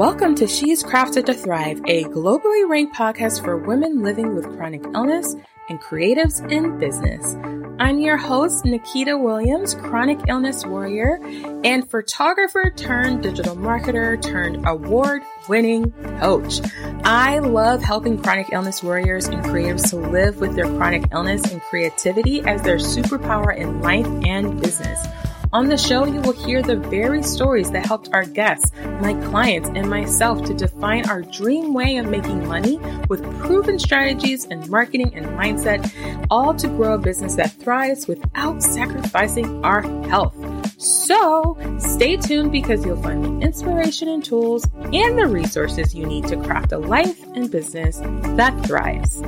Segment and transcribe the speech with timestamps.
[0.00, 4.82] Welcome to She's Crafted to Thrive, a globally ranked podcast for women living with chronic
[4.94, 5.36] illness
[5.68, 7.36] and creatives in business.
[7.78, 11.20] I'm your host, Nikita Williams, chronic illness warrior
[11.64, 16.60] and photographer turned digital marketer turned award winning coach.
[17.04, 21.60] I love helping chronic illness warriors and creatives to live with their chronic illness and
[21.60, 25.06] creativity as their superpower in life and business.
[25.52, 28.70] On the show, you will hear the very stories that helped our guests,
[29.00, 34.44] my clients, and myself to define our dream way of making money with proven strategies
[34.44, 35.92] and marketing and mindset,
[36.30, 40.36] all to grow a business that thrives without sacrificing our health.
[40.80, 46.28] So stay tuned because you'll find the inspiration and tools and the resources you need
[46.28, 47.98] to craft a life and business
[48.36, 49.20] that thrives.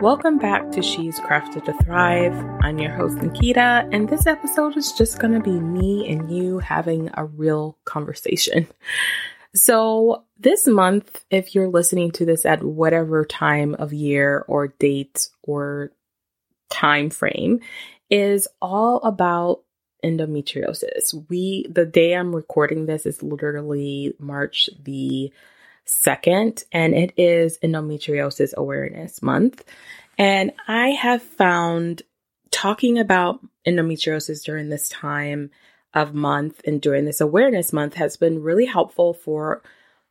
[0.00, 2.34] Welcome back to She's Crafted to Thrive.
[2.60, 6.58] I'm your host, Nikita, and this episode is just going to be me and you
[6.58, 8.66] having a real conversation.
[9.54, 15.30] So, this month, if you're listening to this at whatever time of year or date
[15.42, 15.92] or
[16.68, 17.60] time frame,
[18.10, 19.62] is all about
[20.04, 21.14] endometriosis.
[21.30, 25.32] We, the day I'm recording this is literally March the
[25.86, 29.64] second, and it is Endometriosis Awareness Month.
[30.18, 32.02] And I have found
[32.50, 35.50] talking about endometriosis during this time
[35.94, 39.62] of month and during this awareness month has been really helpful for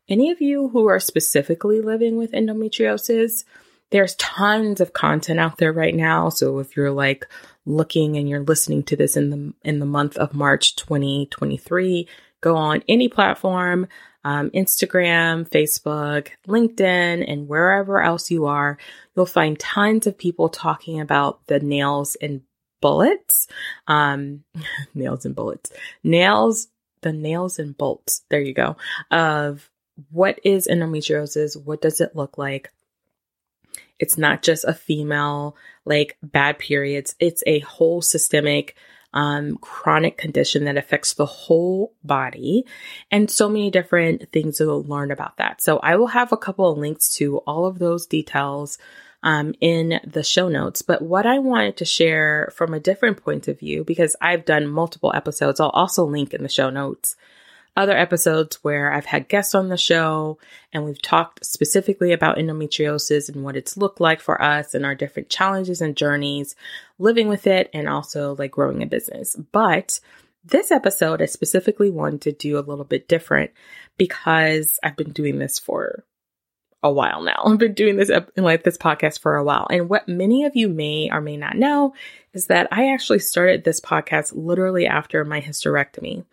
[0.08, 3.44] any of you who are specifically living with endometriosis.
[3.92, 6.30] There's tons of content out there right now.
[6.30, 7.28] So if you're like
[7.66, 12.08] looking and you're listening to this in the in the month of March 2023,
[12.42, 13.88] go on any platform
[14.26, 18.80] um, Instagram, Facebook, LinkedIn, and wherever else you are,
[19.16, 22.42] you'll find tons of people talking about the nails and
[22.82, 23.48] bullets.
[23.88, 24.44] Um,
[24.96, 25.72] nails and bullets.
[26.04, 26.68] Nails,
[27.02, 28.24] the nails and bolts.
[28.30, 28.78] There you go.
[29.12, 29.70] Of
[30.10, 31.64] what is endometriosis?
[31.64, 32.72] What does it look like?
[34.00, 35.56] It's not just a female,
[35.86, 37.14] like bad periods.
[37.20, 38.76] It's a whole systemic
[39.16, 42.66] um, chronic condition that affects the whole body,
[43.10, 45.62] and so many different things to learn about that.
[45.62, 48.78] So I will have a couple of links to all of those details
[49.24, 50.84] um, in the show notes.
[50.84, 54.68] But what I wanted to share from a different point of view, because I've done
[54.68, 57.16] multiple episodes, I'll also link in the show notes
[57.76, 60.38] other episodes where I've had guests on the show
[60.72, 64.96] and we've talked specifically about endometriosis and what it's looked like for us and our
[64.96, 66.56] different challenges and journeys
[67.00, 69.36] living with it and also like growing a business.
[69.52, 70.00] But
[70.44, 73.52] this episode, I specifically wanted to do a little bit different
[73.98, 76.06] because I've been doing this for
[76.86, 77.42] a while now.
[77.46, 79.68] I've been doing this like this podcast for a while.
[79.70, 81.94] And what many of you may or may not know
[82.34, 86.26] is that I actually started this podcast literally after my hysterectomy,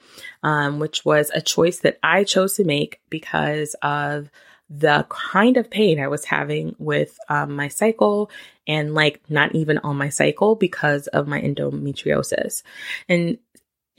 [0.43, 4.31] um, which was a choice that I chose to make because of
[4.69, 8.31] the kind of pain I was having with um, my cycle
[8.67, 12.63] and like not even on my cycle because of my endometriosis.
[13.09, 13.39] And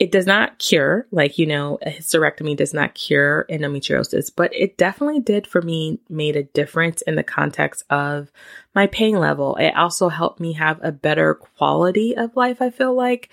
[0.00, 4.76] it does not cure, like, you know, a hysterectomy does not cure endometriosis, but it
[4.76, 8.32] definitely did for me, made a difference in the context of
[8.74, 9.54] my pain level.
[9.54, 13.28] It also helped me have a better quality of life, I feel like,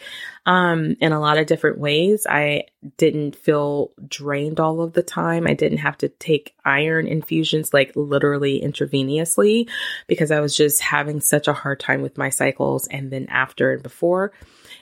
[0.45, 2.27] um, in a lot of different ways.
[2.29, 5.47] I didn't feel drained all of the time.
[5.47, 9.67] I didn't have to take iron infusions, like literally intravenously,
[10.05, 13.73] because I was just having such a hard time with my cycles and then after
[13.73, 14.31] and before.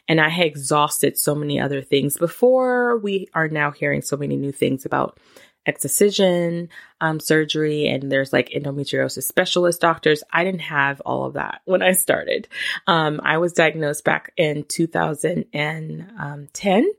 [0.09, 2.97] And I had exhausted so many other things before.
[2.97, 5.20] We are now hearing so many new things about
[5.66, 6.68] excision
[7.02, 10.24] um, surgery and there's like endometriosis specialist doctors.
[10.32, 12.48] I didn't have all of that when I started.
[12.88, 16.92] Um, I was diagnosed back in 2010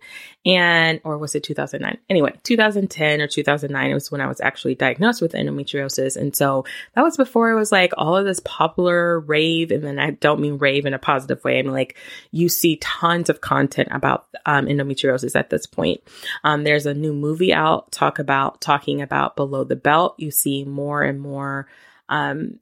[0.46, 1.98] and, or was it 2009?
[2.08, 6.16] Anyway, 2010 or 2009 was when I was actually diagnosed with endometriosis.
[6.16, 9.70] And so that was before it was like all of this popular rave.
[9.70, 11.58] And then I don't mean rave in a positive way.
[11.58, 11.98] I mean, like
[12.30, 16.00] you see tons of content about um, endometriosis at this point.
[16.42, 20.64] Um, there's a new movie out talk about talking about below the belt you see
[20.64, 21.66] more and more
[22.08, 22.58] um,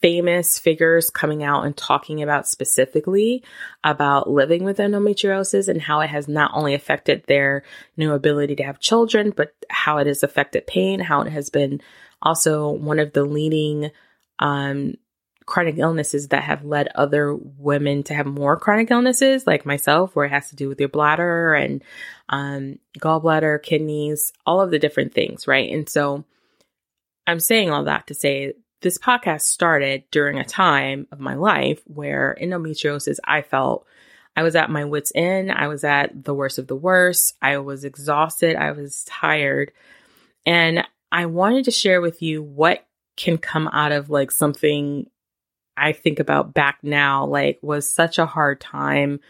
[0.00, 3.42] famous figures coming out and talking about specifically
[3.82, 7.62] about living with endometriosis and how it has not only affected their
[7.96, 11.80] new ability to have children, but how it has affected pain, how it has been
[12.22, 13.90] also one of the leading
[14.38, 14.94] um,
[15.46, 20.26] chronic illnesses that have led other women to have more chronic illnesses, like myself, where
[20.26, 21.82] it has to do with your bladder and
[22.28, 25.72] um, gallbladder, kidneys, all of the different things, right?
[25.72, 26.24] And so
[27.26, 31.82] I'm saying all that to say this podcast started during a time of my life
[31.86, 33.86] where endometriosis I felt
[34.36, 35.50] I was at my wits' end.
[35.50, 37.34] I was at the worst of the worst.
[37.40, 38.54] I was exhausted.
[38.54, 39.72] I was tired.
[40.44, 42.86] And I wanted to share with you what
[43.16, 45.08] can come out of like something
[45.76, 49.20] I think about back now, like was such a hard time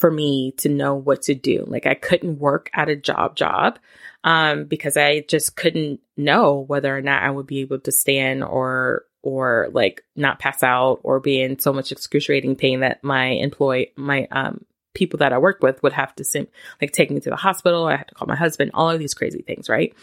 [0.00, 1.62] for me to know what to do.
[1.66, 3.78] Like I couldn't work at a job job
[4.24, 8.42] um, because I just couldn't know whether or not I would be able to stand
[8.42, 13.26] or or like not pass out or be in so much excruciating pain that my
[13.26, 14.64] employee my um
[14.94, 16.48] people that I worked with would have to sim-
[16.80, 17.84] like take me to the hospital.
[17.84, 19.94] I had to call my husband, all of these crazy things, right?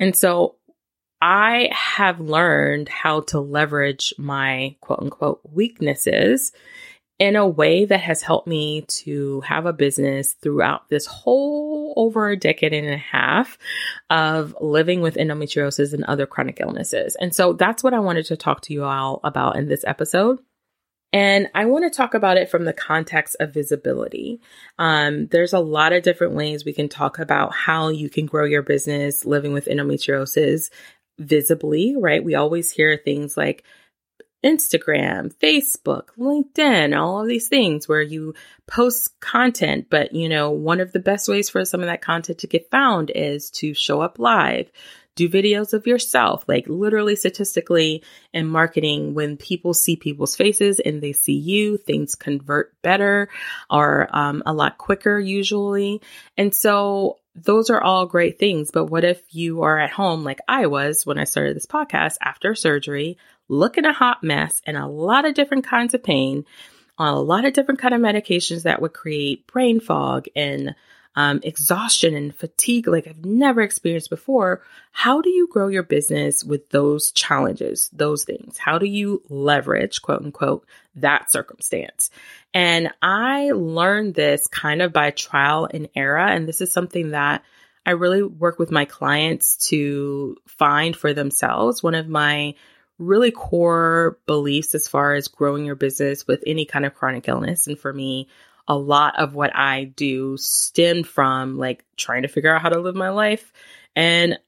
[0.00, 0.56] And so
[1.22, 6.52] I have learned how to leverage my quote unquote weaknesses
[7.24, 12.28] in a way that has helped me to have a business throughout this whole over
[12.28, 13.56] a decade and a half
[14.10, 17.16] of living with endometriosis and other chronic illnesses.
[17.18, 20.38] And so that's what I wanted to talk to you all about in this episode.
[21.14, 24.42] And I want to talk about it from the context of visibility.
[24.78, 28.44] Um, there's a lot of different ways we can talk about how you can grow
[28.44, 30.70] your business living with endometriosis
[31.18, 32.22] visibly, right?
[32.22, 33.64] We always hear things like
[34.44, 38.34] Instagram, Facebook, LinkedIn, all of these things where you
[38.66, 39.86] post content.
[39.90, 42.70] But, you know, one of the best ways for some of that content to get
[42.70, 44.70] found is to show up live,
[45.16, 48.02] do videos of yourself, like literally statistically
[48.32, 53.28] in marketing, when people see people's faces and they see you, things convert better
[53.70, 56.02] or um, a lot quicker usually.
[56.36, 58.70] And so those are all great things.
[58.70, 62.16] But what if you are at home like I was when I started this podcast
[62.20, 63.18] after surgery,
[63.48, 66.44] looking a hot mess and a lot of different kinds of pain
[66.98, 70.74] on a lot of different kind of medications that would create brain fog and
[71.16, 74.62] um, exhaustion and fatigue like I've never experienced before.
[74.90, 78.58] How do you grow your business with those challenges, those things?
[78.58, 80.66] How do you leverage, quote unquote,
[80.96, 82.10] that circumstance?
[82.52, 86.18] And I learned this kind of by trial and error.
[86.18, 87.44] And this is something that
[87.86, 91.82] I really work with my clients to find for themselves.
[91.82, 92.54] One of my
[92.98, 97.66] really core beliefs as far as growing your business with any kind of chronic illness.
[97.66, 98.28] And for me,
[98.66, 102.80] a lot of what I do stemmed from like trying to figure out how to
[102.80, 103.52] live my life
[103.94, 104.38] and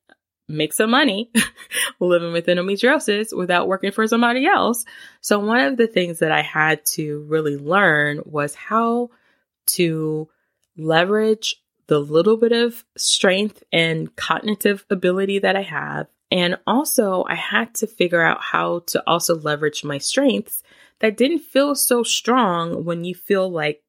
[0.49, 1.31] make some money
[2.01, 4.85] living with endometriosis without working for somebody else.
[5.21, 9.11] So one of the things that I had to really learn was how
[9.69, 10.29] to
[10.77, 11.57] leverage
[11.89, 16.07] the little bit of strength and cognitive ability that I have.
[16.31, 20.63] And also I had to figure out how to also leverage my strengths
[21.01, 23.83] that didn't feel so strong when you feel like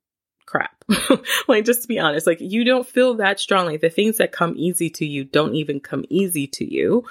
[0.46, 0.84] crap.
[1.48, 3.78] like, just to be honest, like, you don't feel that strongly.
[3.78, 7.06] The things that come easy to you don't even come easy to you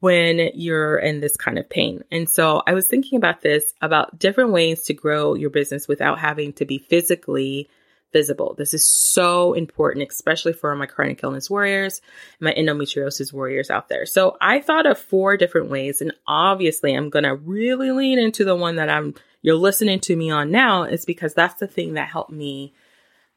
[0.00, 2.02] when you're in this kind of pain.
[2.10, 6.18] And so I was thinking about this about different ways to grow your business without
[6.18, 7.68] having to be physically
[8.12, 8.54] visible.
[8.56, 12.00] This is so important, especially for my chronic illness warriors,
[12.40, 14.06] my endometriosis warriors out there.
[14.06, 18.56] So I thought of four different ways, and obviously I'm to really lean into the
[18.56, 22.08] one that I'm you're listening to me on now is because that's the thing that
[22.08, 22.74] helped me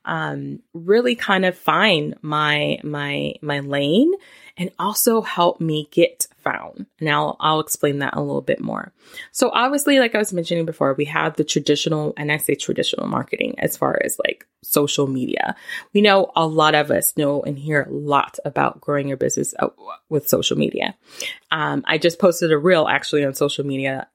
[0.05, 4.11] um, really kind of find my my my lane
[4.57, 6.85] and also help me get found.
[7.01, 8.91] Now I'll explain that a little bit more.
[9.31, 13.07] So obviously, like I was mentioning before, we have the traditional, and I say traditional
[13.07, 15.55] marketing as far as like social media.
[15.93, 19.53] We know a lot of us know and hear a lot about growing your business
[19.59, 19.69] uh,
[20.09, 20.95] with social media.
[21.51, 24.07] Um, I just posted a reel actually on social media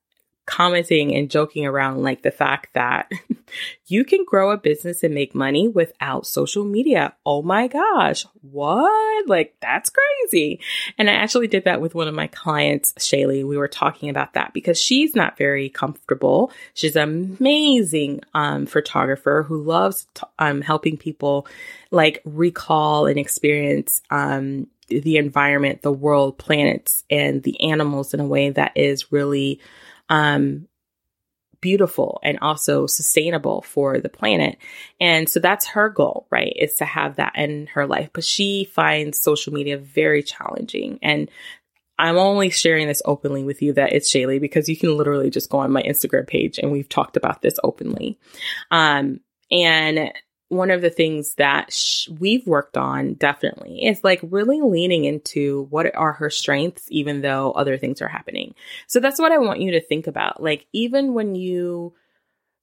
[0.48, 3.12] commenting and joking around like the fact that
[3.86, 7.14] you can grow a business and make money without social media.
[7.26, 9.28] Oh my gosh, what?
[9.28, 10.58] Like that's crazy.
[10.96, 13.46] And I actually did that with one of my clients, Shaylee.
[13.46, 16.50] We were talking about that because she's not very comfortable.
[16.72, 21.46] She's an amazing um, photographer who loves t- um, helping people
[21.90, 28.26] like recall and experience um, the environment, the world, planets, and the animals in a
[28.26, 29.60] way that is really
[30.08, 30.68] um,
[31.60, 34.58] beautiful and also sustainable for the planet.
[35.00, 36.52] And so that's her goal, right?
[36.56, 38.10] Is to have that in her life.
[38.12, 40.98] But she finds social media very challenging.
[41.02, 41.30] And
[41.98, 45.50] I'm only sharing this openly with you that it's Shaylee because you can literally just
[45.50, 48.18] go on my Instagram page and we've talked about this openly.
[48.70, 50.12] Um, and
[50.48, 55.66] one of the things that sh- we've worked on definitely is like really leaning into
[55.70, 58.54] what are her strengths, even though other things are happening.
[58.86, 60.42] So that's what I want you to think about.
[60.42, 61.94] Like, even when you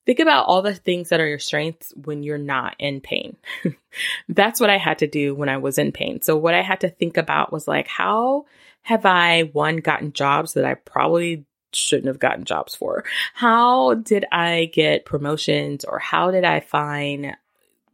[0.06, 3.38] think about all the things that are your strengths when you're not in pain.
[4.30, 6.22] that's what I had to do when I was in pain.
[6.22, 8.46] So, what I had to think about was like, how
[8.84, 13.04] have I, one, gotten jobs that I probably shouldn't have gotten jobs for?
[13.34, 17.36] How did I get promotions or how did I find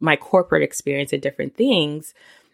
[0.02, 2.12] my corporate experience and different things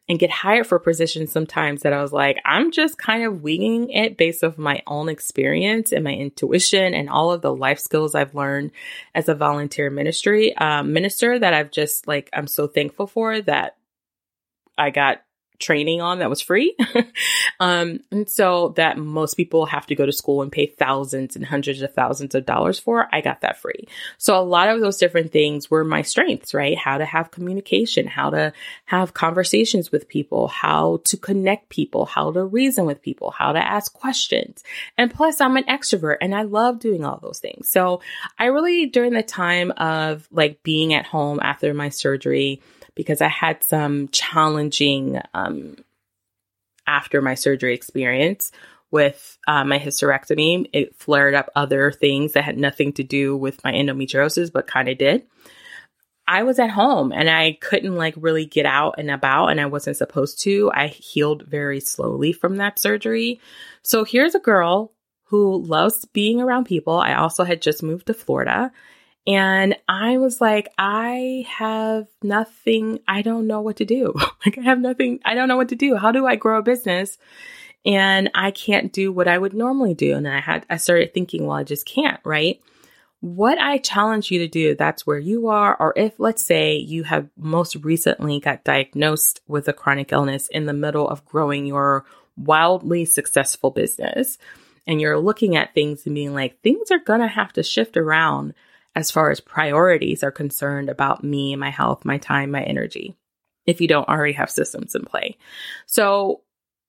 [0.09, 3.91] and get hired for positions sometimes that I was like, I'm just kind of winging
[3.91, 8.15] it based off my own experience and my intuition and all of the life skills
[8.15, 8.71] I've learned
[9.15, 13.77] as a volunteer ministry um, minister that I've just like, I'm so thankful for that
[14.79, 15.23] I got
[15.59, 16.77] training on that was free.
[17.61, 21.45] um, and so that most people have to go to school and pay thousands and
[21.45, 23.89] hundreds of thousands of dollars for, I got that free.
[24.19, 26.77] So a lot of those different things were my strengths, right?
[26.77, 28.53] How to have communication, how to
[28.87, 33.59] have conversations with people, how to connect people, how to reason with people, how to
[33.59, 34.63] ask questions.
[34.97, 37.69] And plus I'm an extrovert and I love doing all those things.
[37.69, 38.01] So
[38.39, 42.63] I really, during the time of like being at home after my surgery,
[42.99, 45.77] because I had some challenging um,
[46.85, 48.51] after my surgery experience
[48.91, 50.69] with uh, my hysterectomy.
[50.73, 54.89] It flared up other things that had nothing to do with my endometriosis, but kind
[54.89, 55.25] of did.
[56.27, 59.67] I was at home and I couldn't like really get out and about, and I
[59.67, 60.73] wasn't supposed to.
[60.75, 63.41] I healed very slowly from that surgery.
[63.83, 64.93] So here's a girl
[65.27, 66.99] who loves being around people.
[66.99, 68.73] I also had just moved to Florida
[69.29, 73.01] and I was like, I have nothing.
[73.07, 74.15] I don't know what to do.
[74.47, 75.21] like, I have nothing.
[75.23, 75.97] I don't know what to do.
[75.97, 77.19] How do I grow a business?
[77.85, 80.17] And I can't do what I would normally do.
[80.17, 82.59] And I had, I started thinking, well, I just can't, right?
[83.21, 85.77] What I challenge you to do, that's where you are.
[85.79, 90.65] Or if, let's say, you have most recently got diagnosed with a chronic illness in
[90.65, 92.07] the middle of growing your
[92.39, 94.39] wildly successful business,
[94.87, 97.99] and you're looking at things and being like, things are going to have to shift
[97.99, 98.55] around
[98.99, 103.15] as far as priorities are concerned about me, my health, my time, my energy,
[103.65, 105.37] if you don't already have systems in play.
[105.87, 106.41] So,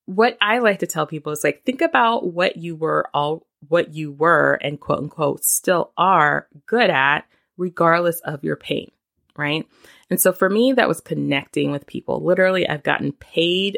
[0.08, 3.94] what I like to tell people is like, think about what you were all, what
[3.94, 7.26] you were and quote unquote still are good at,
[7.58, 8.90] regardless of your pain,
[9.38, 9.68] right?
[10.10, 12.24] And so for me, that was connecting with people.
[12.24, 13.78] Literally, I've gotten paid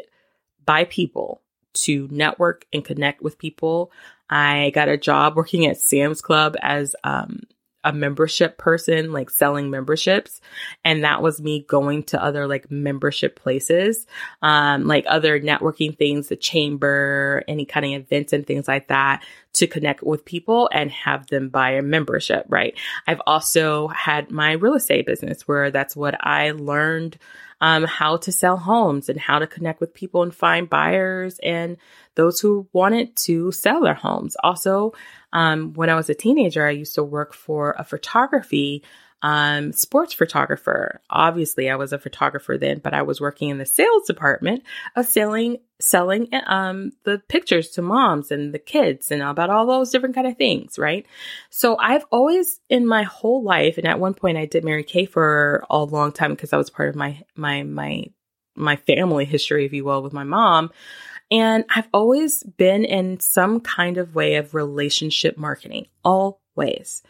[0.64, 1.42] by people
[1.74, 3.92] to network and connect with people.
[4.30, 7.42] I got a job working at Sam's Club as um,
[7.84, 10.40] a membership person, like selling memberships.
[10.84, 14.06] And that was me going to other like membership places,
[14.42, 19.24] um, like other networking things, the chamber, any kind of events and things like that
[19.54, 22.74] to connect with people and have them buy a membership, right?
[23.06, 27.18] I've also had my real estate business where that's what I learned
[27.62, 31.76] um, how to sell homes and how to connect with people and find buyers and
[32.16, 34.36] those who wanted to sell their homes.
[34.42, 34.92] Also,
[35.32, 38.82] um, when I was a teenager, I used to work for a photography
[39.22, 41.00] um, sports photographer.
[41.08, 44.64] Obviously, I was a photographer then, but I was working in the sales department
[44.96, 49.90] of selling selling um, the pictures to moms and the kids and about all those
[49.90, 51.06] different kind of things, right?
[51.50, 55.06] So I've always in my whole life, and at one point I did Mary Kay
[55.06, 58.06] for a long time because I was part of my my my
[58.56, 60.70] my family history, if you will, with my mom.
[61.30, 65.86] And I've always been in some kind of way of relationship marketing,
[66.56, 67.02] always.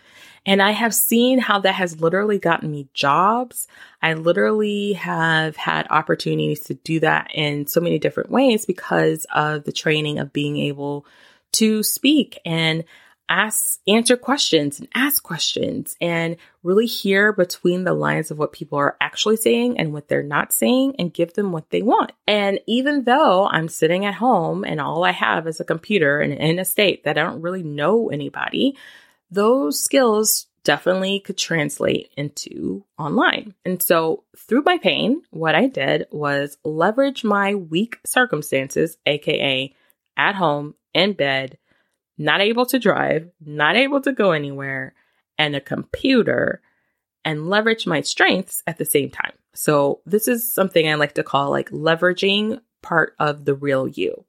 [0.44, 3.68] And I have seen how that has literally gotten me jobs.
[4.02, 9.64] I literally have had opportunities to do that in so many different ways because of
[9.64, 11.06] the training of being able
[11.52, 12.84] to speak and
[13.28, 18.78] ask answer questions and ask questions and really hear between the lines of what people
[18.78, 22.12] are actually saying and what they're not saying and give them what they want.
[22.26, 26.32] And even though I'm sitting at home and all I have is a computer and
[26.34, 28.76] in a state that I don't really know anybody,
[29.32, 33.54] those skills definitely could translate into online.
[33.64, 39.74] And so through my pain, what I did was leverage my weak circumstances, aka
[40.16, 41.58] at home in bed
[42.18, 44.94] not able to drive, not able to go anywhere,
[45.38, 46.60] and a computer
[47.24, 49.32] and leverage my strengths at the same time.
[49.54, 54.24] So, this is something I like to call like leveraging part of the real you.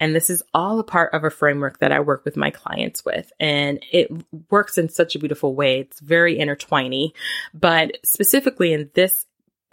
[0.00, 3.04] And this is all a part of a framework that I work with my clients
[3.04, 3.32] with.
[3.40, 4.10] And it
[4.50, 5.80] works in such a beautiful way.
[5.80, 7.12] It's very intertwiny.
[7.52, 9.26] But specifically in this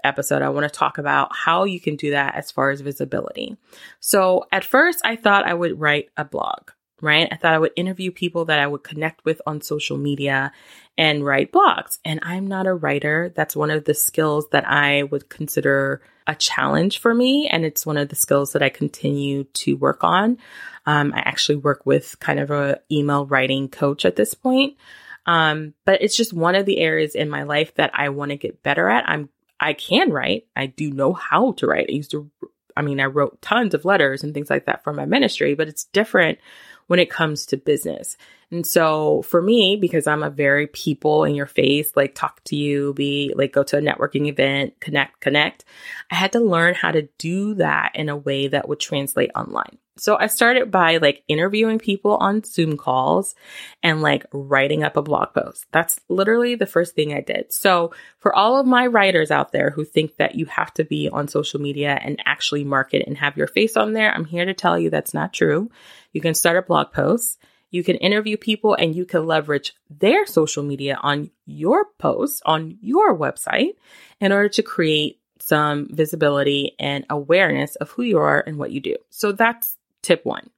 [0.03, 3.58] episode, I want to talk about how you can do that as far as visibility.
[4.00, 7.27] So at first, I thought I would write a blog right?
[7.32, 10.51] I thought I would interview people that I would connect with on social media
[10.98, 12.00] and write blogs.
[12.05, 13.34] And I'm not a writer.
[13.36, 17.48] That's one of the skills that I would consider a challenge for me.
[17.48, 20.38] And it's one of the skills that I continue to work on.
[20.86, 24.77] Um, I actually work with kind of a email writing coach at this point.
[25.25, 28.38] Um, but it's just one of the areas in my life that I want to
[28.38, 29.08] get better at.
[29.10, 29.29] I'm
[29.60, 30.48] I can write.
[30.55, 31.88] I do know how to write.
[31.89, 32.29] I used to
[32.77, 35.70] I mean, I wrote tons of letters and things like that for my ministry, but
[35.70, 36.39] it's different
[36.88, 38.18] when it comes to business.
[38.51, 42.56] And so for me, because I'm a very people in your face, like talk to
[42.56, 45.65] you, be like go to a networking event, connect, connect,
[46.12, 49.77] I had to learn how to do that in a way that would translate online.
[49.98, 53.34] So I started by like interviewing people on Zoom calls
[53.82, 55.66] and like writing up a blog post.
[55.72, 57.54] That's literally the first thing I did.
[57.54, 61.08] So for all of my writers out there who think that you have to be
[61.08, 64.54] on social media and actually market and have your face on there, I'm here to
[64.54, 65.72] tell you that's not true.
[66.12, 67.40] You can start a blog post.
[67.72, 72.78] You can interview people and you can leverage their social media on your posts on
[72.82, 73.75] your website
[74.20, 78.80] in order to create some visibility and awareness of who you are and what you
[78.80, 78.96] do.
[79.10, 80.51] So that's Tip one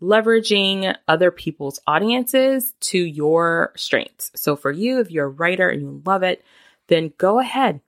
[0.00, 4.30] leveraging other people's audiences to your strengths.
[4.34, 6.44] So for you, if you're a writer and you love it,
[6.88, 7.80] then go ahead.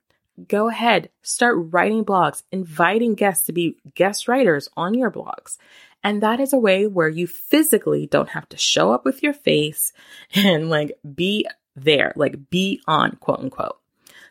[0.47, 5.57] Go ahead, start writing blogs, inviting guests to be guest writers on your blogs.
[6.01, 9.33] And that is a way where you physically don't have to show up with your
[9.33, 9.91] face
[10.33, 13.77] and like be there, like be on, quote unquote.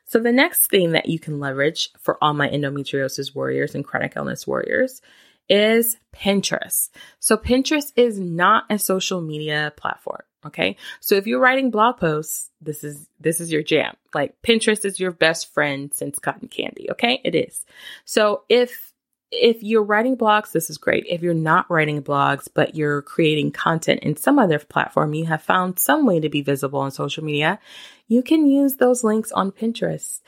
[0.06, 4.14] So the next thing that you can leverage for all my endometriosis warriors and chronic
[4.16, 5.02] illness warriors
[5.48, 6.90] is Pinterest.
[7.20, 10.22] So Pinterest is not a social media platform.
[10.46, 10.76] Okay.
[11.00, 13.96] So if you're writing blog posts, this is, this is your jam.
[14.14, 16.90] Like Pinterest is your best friend since cotton candy.
[16.92, 17.20] Okay.
[17.24, 17.64] It is.
[18.04, 18.92] So if,
[19.30, 21.04] if you're writing blogs, this is great.
[21.08, 25.42] If you're not writing blogs, but you're creating content in some other platform, you have
[25.42, 27.58] found some way to be visible on social media,
[28.06, 30.20] you can use those links on Pinterest.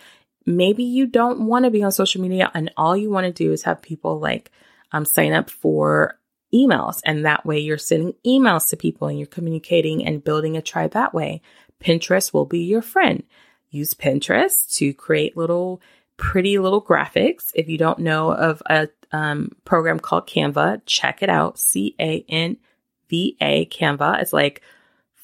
[0.45, 3.53] Maybe you don't want to be on social media and all you want to do
[3.53, 4.51] is have people like
[4.93, 6.19] um, sign up for
[6.53, 7.01] emails.
[7.05, 10.93] And that way you're sending emails to people and you're communicating and building a tribe
[10.93, 11.43] that way.
[11.83, 13.23] Pinterest will be your friend.
[13.71, 15.81] Use Pinterest to create little
[16.17, 17.51] pretty little graphics.
[17.55, 21.59] If you don't know of a um, program called Canva, check it out.
[21.59, 22.57] C A N
[23.09, 24.21] V A Canva.
[24.21, 24.63] It's like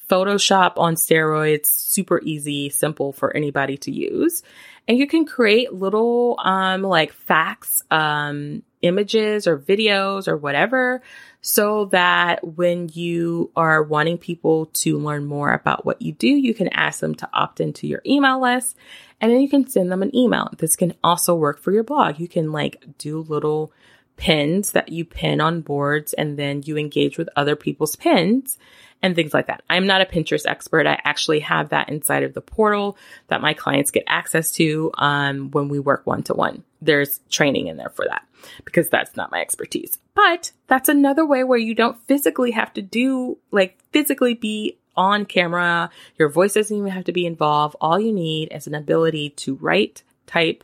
[0.09, 4.41] Photoshop on steroids, super easy, simple for anybody to use.
[4.87, 11.01] And you can create little um, like facts, um, images or videos or whatever
[11.41, 16.53] so that when you are wanting people to learn more about what you do, you
[16.53, 18.75] can ask them to opt into your email list
[19.21, 20.49] and then you can send them an email.
[20.57, 22.19] This can also work for your blog.
[22.19, 23.71] You can like do little
[24.15, 28.57] pins that you pin on boards and then you engage with other people's pins
[29.01, 29.63] and things like that.
[29.69, 30.87] I'm not a Pinterest expert.
[30.87, 32.97] I actually have that inside of the portal
[33.27, 36.63] that my clients get access to um, when we work one to one.
[36.81, 38.26] There's training in there for that
[38.65, 39.97] because that's not my expertise.
[40.13, 45.25] But that's another way where you don't physically have to do, like, physically be on
[45.25, 45.89] camera.
[46.17, 47.75] Your voice doesn't even have to be involved.
[47.79, 50.63] All you need is an ability to write, type,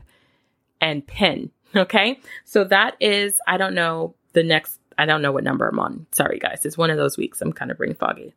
[0.82, 1.52] and pin.
[1.76, 2.20] Okay.
[2.46, 6.06] So that is, I don't know, the next I don't know what number I'm on.
[6.12, 6.66] Sorry, guys.
[6.66, 7.42] It's one of those weeks.
[7.42, 8.34] I'm kind of brain foggy.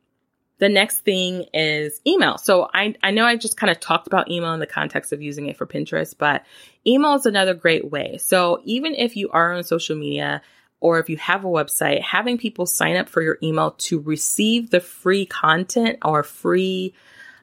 [0.58, 2.38] The next thing is email.
[2.38, 5.20] So I, I know I just kind of talked about email in the context of
[5.20, 6.44] using it for Pinterest, but
[6.86, 8.16] email is another great way.
[8.18, 10.40] So even if you are on social media
[10.80, 14.70] or if you have a website, having people sign up for your email to receive
[14.70, 16.94] the free content or free,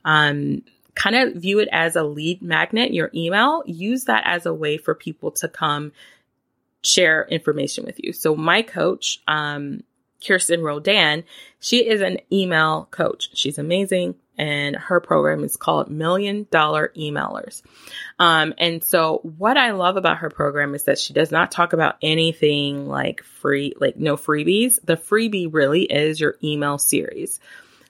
[0.05, 0.63] um,
[0.95, 4.77] kind of view it as a lead magnet, your email, use that as a way
[4.77, 5.91] for people to come
[6.83, 8.13] share information with you.
[8.13, 9.83] So my coach, um,
[10.25, 11.23] Kirsten Rodan,
[11.59, 13.29] she is an email coach.
[13.33, 14.15] She's amazing.
[14.35, 17.61] And her program is called Million Dollar Emailers.
[18.17, 21.73] Um, and so what I love about her program is that she does not talk
[21.73, 24.79] about anything like free, like no freebies.
[24.83, 27.39] The freebie really is your email series.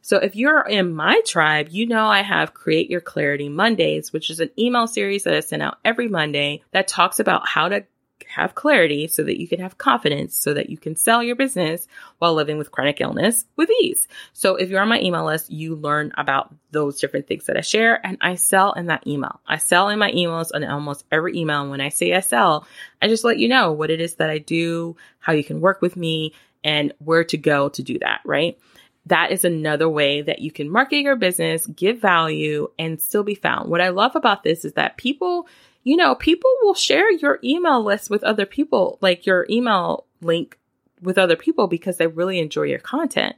[0.02, 4.30] So if you're in my tribe, you know I have Create Your Clarity Mondays, which
[4.30, 7.86] is an email series that I send out every Monday that talks about how to
[8.30, 11.88] have clarity so that you can have confidence so that you can sell your business
[12.20, 14.08] while living with chronic illness with ease.
[14.34, 17.62] So if you're on my email list, you learn about those different things that I
[17.62, 19.40] share and I sell in that email.
[19.48, 21.62] I sell in my emails on almost every email.
[21.62, 22.68] And when I say I sell,
[23.02, 25.82] I just let you know what it is that I do, how you can work
[25.82, 26.34] with me
[26.64, 28.58] and where to go to do that, right?
[29.08, 33.36] that is another way that you can market your business, give value, and still be
[33.36, 33.70] found.
[33.70, 35.48] What I love about this is that people
[35.84, 40.58] you know, people will share your email list with other people, like your email link
[41.02, 43.36] with other people because they really enjoy your content.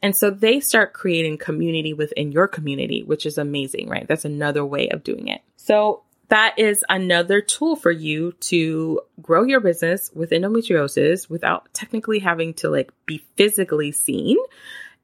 [0.00, 4.06] And so they start creating community within your community, which is amazing, right?
[4.06, 5.42] That's another way of doing it.
[5.56, 12.20] So that is another tool for you to grow your business with endometriosis without technically
[12.20, 14.36] having to like be physically seen.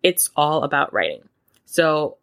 [0.02, 1.28] It's all about writing.
[1.64, 2.18] So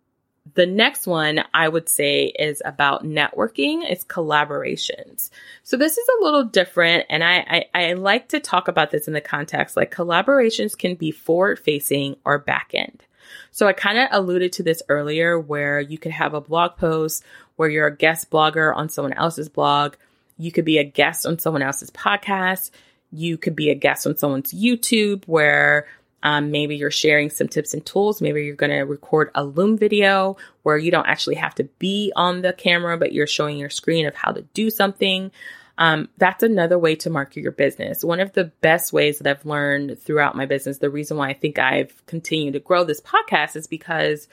[0.54, 5.30] the next one I would say is about networking, it's collaborations.
[5.64, 7.06] So this is a little different.
[7.10, 10.96] And I, I, I like to talk about this in the context like collaborations can
[10.96, 13.04] be forward facing or back end.
[13.52, 17.24] So I kind of alluded to this earlier where you could have a blog post
[17.56, 19.96] where you're a guest blogger on someone else's blog.
[20.38, 22.72] You could be a guest on someone else's podcast.
[23.12, 25.86] You could be a guest on someone's YouTube where
[26.24, 28.22] um, maybe you're sharing some tips and tools.
[28.22, 32.12] Maybe you're going to record a Loom video where you don't actually have to be
[32.16, 35.32] on the camera, but you're showing your screen of how to do something.
[35.78, 38.04] Um, that's another way to market your business.
[38.04, 41.34] One of the best ways that I've learned throughout my business, the reason why I
[41.34, 44.28] think I've continued to grow this podcast is because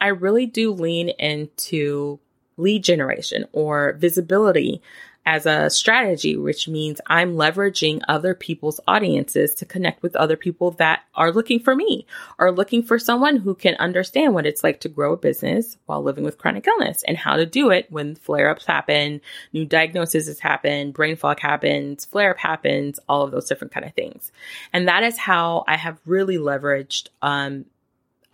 [0.00, 2.20] I really do lean into
[2.56, 4.82] lead generation or visibility
[5.24, 10.72] as a strategy, which means I'm leveraging other people's audiences to connect with other people
[10.72, 12.06] that are looking for me
[12.38, 16.02] or looking for someone who can understand what it's like to grow a business while
[16.02, 19.20] living with chronic illness and how to do it when flare ups happen,
[19.52, 23.94] new diagnoses happen, brain fog happens, flare up happens, all of those different kind of
[23.94, 24.32] things.
[24.72, 27.66] And that is how I have really leveraged um,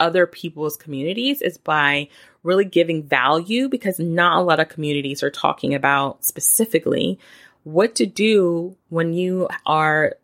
[0.01, 2.09] other people's communities is by
[2.43, 7.19] really giving value because not a lot of communities are talking about specifically
[7.65, 10.15] what to do when you are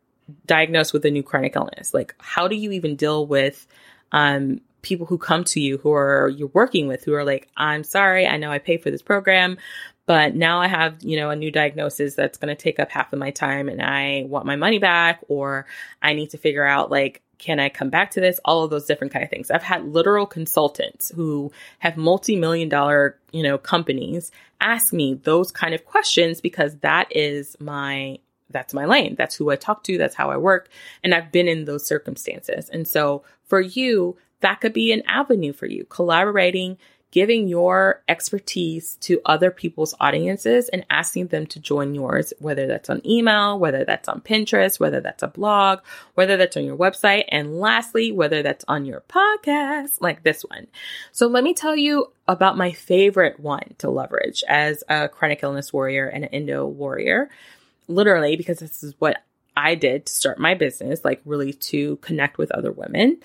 [0.47, 1.93] diagnosed with a new chronic illness.
[1.93, 3.67] Like, how do you even deal with
[4.13, 7.85] um, people who come to you who are you're working with who are like, I'm
[7.85, 9.59] sorry, I know I pay for this program,
[10.07, 13.13] but now I have, you know, a new diagnosis that's going to take up half
[13.13, 15.67] of my time and I want my money back or
[16.03, 18.40] I need to figure out like can I come back to this?
[18.44, 19.51] All of those different kind of things.
[19.51, 25.75] I've had literal consultants who have multi-million dollar, you know, companies ask me those kind
[25.75, 28.18] of questions because that is my
[28.51, 29.16] that's my lane.
[29.16, 30.68] That's who I talk to, that's how I work,
[31.03, 32.68] and I've been in those circumstances.
[32.68, 36.79] And so for you, that could be an avenue for you, collaborating
[37.14, 42.90] giving your expertise to other people's audiences and asking them to join yours, whether that's
[42.90, 45.79] on email, whether that's on Pinterest, whether that's a blog,
[46.14, 50.66] whether that's on your website, and lastly, whether that's on your podcast like this one.
[51.12, 55.72] So let me tell you about my favorite one to leverage as a chronic illness
[55.72, 57.31] warrior and an endo warrior.
[57.87, 59.22] Literally, because this is what
[59.57, 63.18] I did to start my business, like really to connect with other women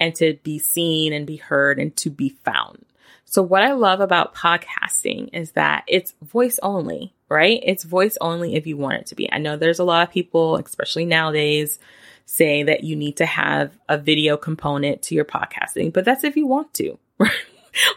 [0.00, 2.84] and to be seen and be heard and to be found.
[3.30, 7.60] So what I love about podcasting is that it's voice only, right?
[7.62, 9.30] It's voice only if you want it to be.
[9.30, 11.78] I know there's a lot of people, especially nowadays,
[12.24, 16.36] say that you need to have a video component to your podcasting, but that's if
[16.36, 17.30] you want to, right?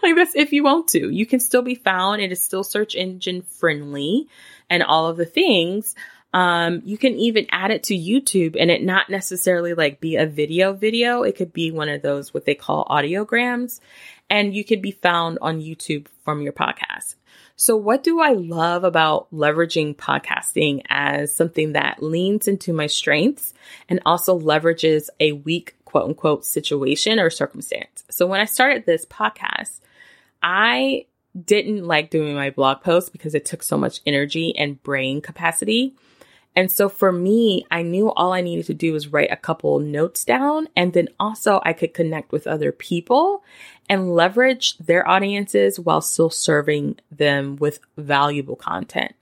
[0.03, 1.09] like that's if you want to.
[1.09, 2.21] You can still be found.
[2.21, 4.27] It is still search engine friendly
[4.69, 5.95] and all of the things.
[6.33, 10.25] Um, you can even add it to YouTube and it not necessarily like be a
[10.25, 11.23] video video.
[11.23, 13.81] It could be one of those what they call audiograms
[14.31, 17.15] and you can be found on YouTube from your podcast.
[17.57, 23.53] So, what do I love about leveraging podcasting as something that leans into my strengths
[23.89, 28.03] and also leverages a weak quote unquote situation or circumstance?
[28.09, 29.81] So, when I started this podcast,
[30.41, 31.05] I
[31.45, 35.93] didn't like doing my blog posts because it took so much energy and brain capacity.
[36.55, 39.79] And so for me, I knew all I needed to do was write a couple
[39.79, 40.67] notes down.
[40.75, 43.43] And then also I could connect with other people
[43.89, 49.13] and leverage their audiences while still serving them with valuable content.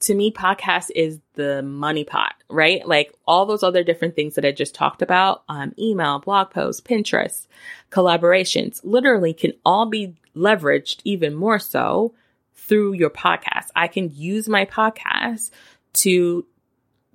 [0.00, 2.86] To me, podcast is the money pot, right?
[2.86, 6.80] Like all those other different things that I just talked about, um, email, blog posts,
[6.80, 7.46] Pinterest,
[7.90, 12.14] collaborations, literally can all be leveraged even more so
[12.54, 13.66] through your podcast.
[13.76, 15.50] I can use my podcast
[15.94, 16.46] to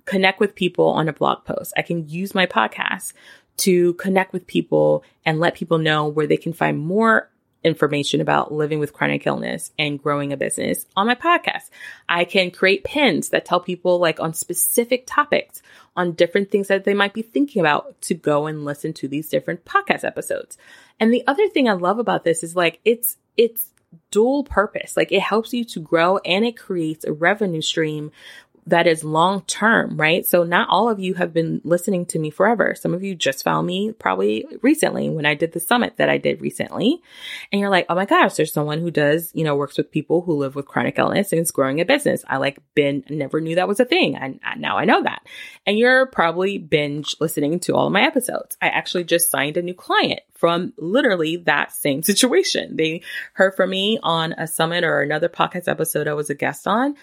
[0.04, 1.72] connect with people on a blog post.
[1.76, 3.12] I can use my podcast
[3.58, 7.30] to connect with people and let people know where they can find more
[7.64, 11.70] information about living with chronic illness and growing a business on my podcast.
[12.08, 15.62] I can create pins that tell people like on specific topics
[15.96, 19.28] on different things that they might be thinking about to go and listen to these
[19.28, 20.56] different podcast episodes.
[21.00, 23.72] And the other thing I love about this is like it's it's
[24.10, 24.96] dual purpose.
[24.96, 28.12] Like it helps you to grow and it creates a revenue stream
[28.66, 30.26] that is long term, right?
[30.26, 32.74] So not all of you have been listening to me forever.
[32.74, 36.18] Some of you just found me probably recently when I did the summit that I
[36.18, 37.00] did recently.
[37.52, 40.20] And you're like, oh my gosh, there's someone who does, you know, works with people
[40.22, 42.24] who live with chronic illness and is growing a business.
[42.28, 44.16] I like been, never knew that was a thing.
[44.16, 45.22] And now I know that.
[45.64, 48.56] And you're probably binge listening to all of my episodes.
[48.60, 52.76] I actually just signed a new client from literally that same situation.
[52.76, 53.02] They
[53.34, 56.96] heard from me on a summit or another podcast episode I was a guest on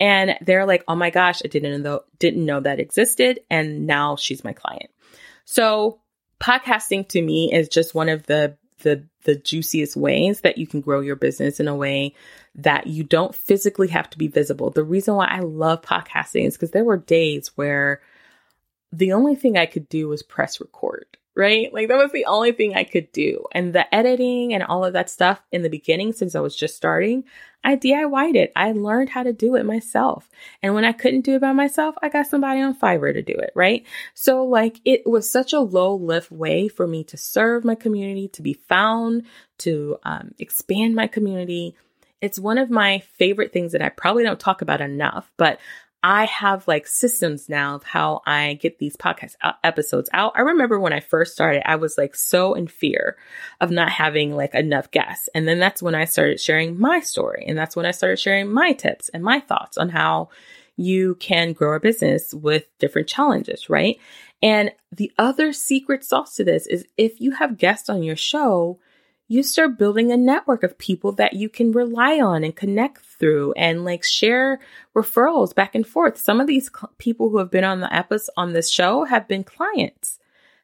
[0.00, 4.16] and they're like, "Oh my gosh, I didn't know didn't know that existed and now
[4.16, 4.90] she's my client."
[5.44, 6.00] So,
[6.40, 10.80] podcasting to me is just one of the the the juiciest ways that you can
[10.80, 12.14] grow your business in a way
[12.54, 14.70] that you don't physically have to be visible.
[14.70, 18.00] The reason why I love podcasting is because there were days where
[18.92, 21.72] the only thing I could do was press record right?
[21.72, 23.44] Like that was the only thing I could do.
[23.52, 26.76] And the editing and all of that stuff in the beginning, since I was just
[26.76, 27.22] starting,
[27.62, 28.52] I DIYed it.
[28.56, 30.28] I learned how to do it myself.
[30.62, 33.34] And when I couldn't do it by myself, I got somebody on Fiverr to do
[33.34, 33.86] it, right?
[34.14, 38.28] So, like, it was such a low lift way for me to serve my community,
[38.28, 39.22] to be found,
[39.58, 41.76] to um, expand my community.
[42.20, 45.60] It's one of my favorite things that I probably don't talk about enough, but
[46.02, 50.32] I have like systems now of how I get these podcast uh, episodes out.
[50.36, 53.16] I remember when I first started, I was like so in fear
[53.60, 55.28] of not having like enough guests.
[55.34, 57.44] And then that's when I started sharing my story.
[57.48, 60.28] And that's when I started sharing my tips and my thoughts on how
[60.76, 63.98] you can grow a business with different challenges, right?
[64.40, 68.78] And the other secret sauce to this is if you have guests on your show,
[69.28, 73.52] you start building a network of people that you can rely on and connect through
[73.52, 74.58] and like share
[74.96, 76.16] referrals back and forth.
[76.16, 79.28] Some of these cl- people who have been on the episode on this show have
[79.28, 80.18] been clients,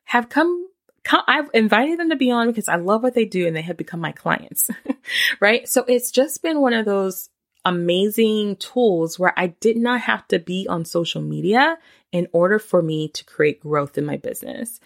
[0.05, 0.67] have come,
[1.05, 3.63] come I've invited them to be on because I love what they do and they
[3.63, 4.71] have become my clients.
[5.41, 5.69] right.
[5.69, 7.29] So it's just been one of those
[7.67, 11.79] amazing tools where I did not have to be on social media
[12.13, 14.81] in order for me to create growth in my business.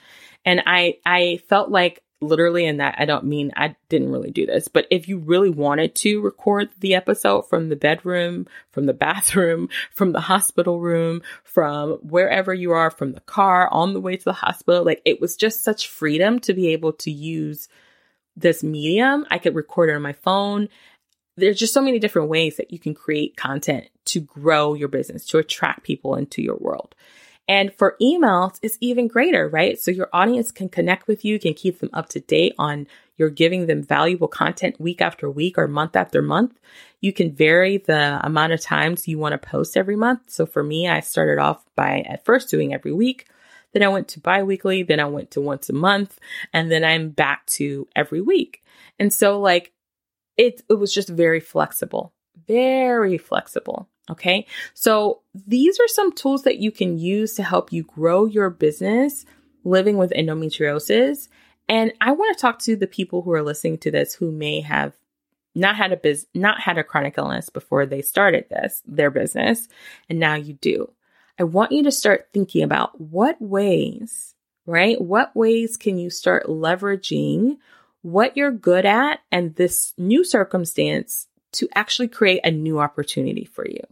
[0.45, 4.47] And I I felt like literally in that I don't mean I didn't really do
[4.47, 8.93] this, but if you really wanted to record the episode from the bedroom, from the
[9.09, 14.17] bathroom, from the hospital room, from wherever you are, from the car on the way
[14.17, 17.69] to the hospital, like it was just such freedom to be able to use
[18.37, 19.27] this medium.
[19.31, 20.69] I could record it on my phone.
[21.37, 25.25] There's just so many different ways that you can create content to grow your business,
[25.27, 26.95] to attract people into your world.
[27.49, 29.81] And for emails, it's even greater, right?
[29.81, 33.31] So your audience can connect with you, can keep them up to date on you're
[33.31, 36.61] giving them valuable content week after week or month after month.
[37.01, 40.31] You can vary the amount of times you want to post every month.
[40.31, 43.27] So for me, I started off by at first doing every week.
[43.73, 46.19] Then I went to bi-weekly, then I went to once a month,
[46.53, 48.63] and then I'm back to every week.
[48.99, 49.73] And so like
[50.37, 52.13] it it was just very flexible.
[52.47, 53.89] Very flexible.
[54.11, 54.47] Okay.
[54.75, 59.25] So these are some tools that you can use to help you grow your business
[59.65, 61.29] living with endometriosis.
[61.69, 64.61] And I want to talk to the people who are listening to this who may
[64.61, 64.95] have
[65.55, 69.69] not had a biz not had a chronic illness before they started this, their business,
[70.09, 70.91] and now you do.
[71.39, 74.35] I want you to start thinking about what ways,
[74.67, 75.01] right?
[75.01, 77.59] What ways can you start leveraging
[78.03, 83.67] what you're good at and this new circumstance to actually create a new opportunity for
[83.67, 83.83] you.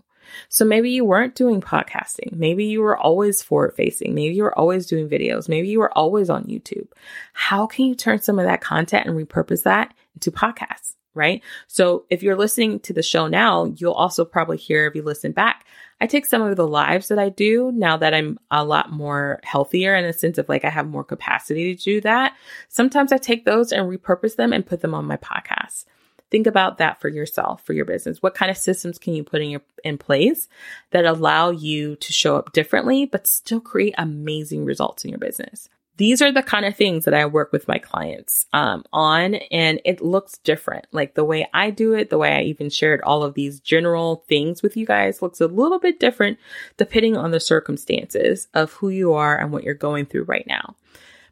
[0.48, 2.32] So maybe you weren't doing podcasting.
[2.32, 4.14] Maybe you were always forward facing.
[4.14, 5.48] Maybe you were always doing videos.
[5.48, 6.88] Maybe you were always on YouTube.
[7.32, 10.94] How can you turn some of that content and repurpose that into podcasts?
[11.14, 11.42] Right.
[11.66, 15.32] So if you're listening to the show now, you'll also probably hear if you listen
[15.32, 15.64] back.
[15.98, 19.40] I take some of the lives that I do now that I'm a lot more
[19.42, 22.36] healthier in a sense of like I have more capacity to do that.
[22.68, 25.86] Sometimes I take those and repurpose them and put them on my podcast.
[26.30, 28.20] Think about that for yourself, for your business.
[28.20, 30.48] What kind of systems can you put in your in place
[30.90, 35.68] that allow you to show up differently but still create amazing results in your business?
[35.98, 39.80] These are the kind of things that I work with my clients um, on, and
[39.84, 40.86] it looks different.
[40.92, 44.24] Like the way I do it, the way I even shared all of these general
[44.28, 46.38] things with you guys looks a little bit different
[46.76, 50.76] depending on the circumstances of who you are and what you're going through right now.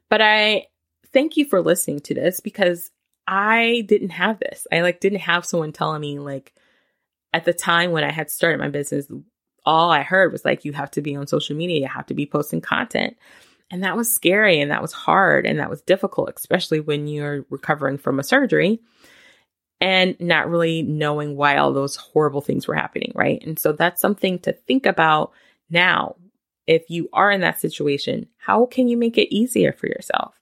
[0.08, 0.68] But I
[1.12, 2.90] thank you for listening to this because
[3.26, 4.66] I didn't have this.
[4.72, 6.52] I like didn't have someone telling me like
[7.32, 9.08] at the time when I had started my business,
[9.66, 12.14] all I heard was like you have to be on social media, you have to
[12.14, 13.16] be posting content.
[13.70, 17.46] And that was scary and that was hard and that was difficult, especially when you're
[17.50, 18.80] recovering from a surgery
[19.80, 23.42] and not really knowing why all those horrible things were happening, right?
[23.44, 25.32] And so that's something to think about
[25.70, 26.16] now.
[26.66, 30.34] If you are in that situation, how can you make it easier for yourself?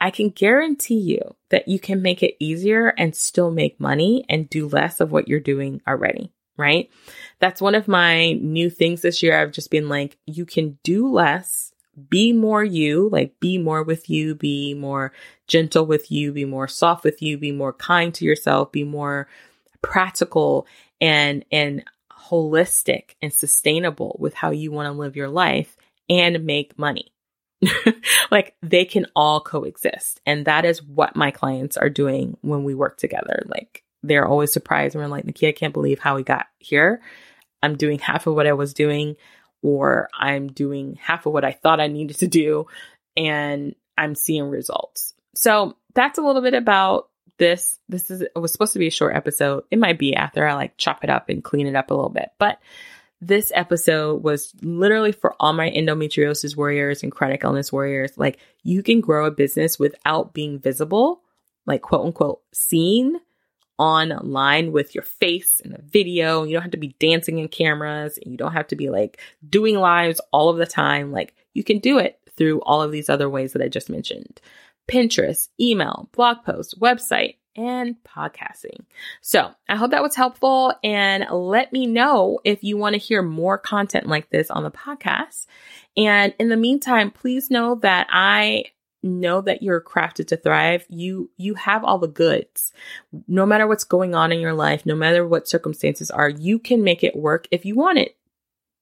[0.00, 4.48] I can guarantee you that you can make it easier and still make money and
[4.48, 6.90] do less of what you're doing already, right?
[7.38, 9.40] That's one of my new things this year.
[9.40, 11.72] I've just been like, you can do less,
[12.10, 15.12] be more you, like be more with you, be more
[15.46, 19.28] gentle with you, be more soft with you, be more kind to yourself, be more
[19.80, 20.66] practical
[21.00, 25.76] and, and holistic and sustainable with how you want to live your life
[26.10, 27.12] and make money.
[28.30, 30.20] like they can all coexist.
[30.26, 33.42] And that is what my clients are doing when we work together.
[33.46, 37.00] Like they're always surprised and we're like, Nikki, I can't believe how we got here.
[37.62, 39.16] I'm doing half of what I was doing,
[39.62, 42.66] or I'm doing half of what I thought I needed to do,
[43.16, 45.14] and I'm seeing results.
[45.34, 47.78] So that's a little bit about this.
[47.88, 49.64] This is, was supposed to be a short episode.
[49.70, 52.10] It might be after I like chop it up and clean it up a little
[52.10, 52.58] bit, but
[53.20, 58.12] this episode was literally for all my endometriosis warriors and chronic illness warriors.
[58.16, 61.22] Like you can grow a business without being visible,
[61.64, 63.18] like quote unquote seen
[63.78, 66.44] online with your face in a video.
[66.44, 69.20] You don't have to be dancing in cameras and you don't have to be like
[69.48, 71.12] doing lives all of the time.
[71.12, 74.40] Like you can do it through all of these other ways that I just mentioned.
[74.88, 78.84] Pinterest, email, blog post, website, and podcasting.
[79.20, 83.22] So I hope that was helpful and let me know if you want to hear
[83.22, 85.46] more content like this on the podcast.
[85.96, 88.66] And in the meantime, please know that I
[89.02, 90.84] know that you're crafted to thrive.
[90.88, 92.72] You, you have all the goods.
[93.28, 96.82] No matter what's going on in your life, no matter what circumstances are, you can
[96.82, 98.16] make it work if you want it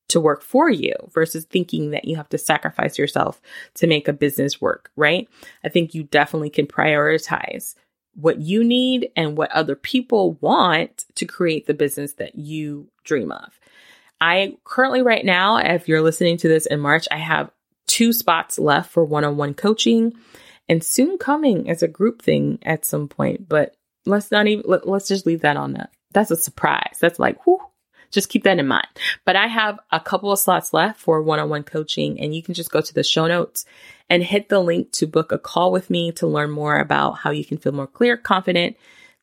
[0.08, 3.40] to work for you versus thinking that you have to sacrifice yourself
[3.74, 5.28] to make a business work, right?
[5.64, 7.74] I think you definitely can prioritize
[8.14, 13.32] what you need and what other people want to create the business that you dream
[13.32, 13.58] of.
[14.20, 17.50] I currently, right now, if you're listening to this in March, I have
[17.86, 20.12] two spots left for one on one coaching
[20.68, 23.48] and soon coming as a group thing at some point.
[23.48, 25.90] But let's not even, let, us just leave that on that.
[26.12, 26.96] That's a surprise.
[27.00, 27.58] That's like, whoo,
[28.14, 28.86] just keep that in mind.
[29.24, 32.42] But I have a couple of slots left for one on one coaching, and you
[32.42, 33.66] can just go to the show notes
[34.08, 37.30] and hit the link to book a call with me to learn more about how
[37.30, 38.76] you can feel more clear, confident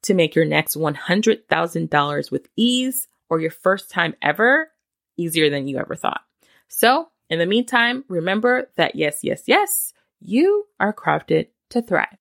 [0.03, 4.71] to make your next $100,000 with ease or your first time ever
[5.17, 6.21] easier than you ever thought.
[6.67, 12.07] So, in the meantime, remember that yes, yes, yes, you are crafted to thrive.